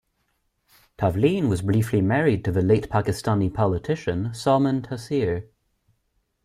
Tavleen 0.97 1.47
was 1.47 1.61
briefly 1.61 2.01
married 2.01 2.43
to 2.43 2.51
the 2.51 2.63
late 2.63 2.89
Pakistani 2.89 3.53
politician 3.53 4.33
Salman 4.33 4.81
Taseer. 4.81 5.47